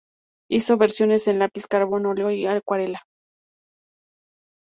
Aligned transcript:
Hizo 0.49 0.77
versiones 0.77 1.27
en 1.27 1.37
lápiz, 1.37 1.67
carbón 1.67 2.07
óleo 2.07 2.31
y 2.31 2.47
acuarela. 2.47 3.03